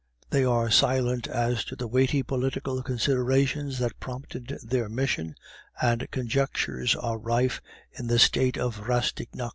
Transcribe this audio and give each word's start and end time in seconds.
They 0.31 0.43
are 0.43 0.71
silent 0.71 1.27
as 1.27 1.63
to 1.65 1.75
the 1.75 1.87
weighty 1.87 2.23
political 2.23 2.81
considerations 2.81 3.77
that 3.77 3.99
prompted 3.99 4.57
their 4.63 4.89
mission, 4.89 5.35
and 5.79 6.09
conjectures 6.09 6.95
are 6.95 7.19
rife 7.19 7.61
in 7.91 8.07
the 8.07 8.17
State 8.17 8.57
of 8.57 8.87
Rastignac. 8.89 9.49